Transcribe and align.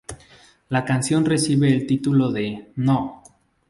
La 0.69 0.83
canción 0.83 1.25
recibe 1.25 1.71
el 1.71 1.85
título 1.85 2.31
de 2.31 2.71
"No! 2.77 3.21